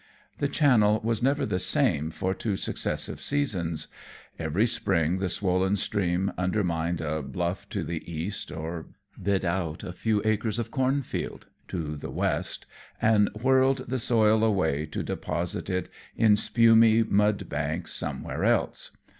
The 0.39 0.47
channel 0.47 0.99
was 1.03 1.21
never 1.21 1.45
the 1.45 1.59
same 1.59 2.09
for 2.09 2.33
two 2.33 2.57
successive 2.57 3.21
seasons. 3.21 3.87
Every 4.39 4.65
spring 4.65 5.19
the 5.19 5.29
swollen 5.29 5.75
stream 5.75 6.31
undermined 6.39 7.01
a 7.01 7.21
bluff 7.21 7.69
to 7.69 7.83
the 7.83 8.11
east, 8.11 8.51
or 8.51 8.87
bit 9.21 9.45
out 9.45 9.83
a 9.83 9.93
few 9.93 10.19
acres 10.25 10.57
of 10.57 10.71
corn 10.71 11.03
field 11.03 11.45
to 11.67 11.95
the 11.95 12.09
west 12.09 12.65
and 12.99 13.29
whirled 13.43 13.89
the 13.89 13.99
soil 13.99 14.43
away 14.43 14.87
to 14.87 15.03
deposit 15.03 15.69
it 15.69 15.87
in 16.15 16.35
spumy 16.35 17.03
mud 17.07 17.47
banks 17.47 17.93
somewhere 17.93 18.43
else. 18.43 18.89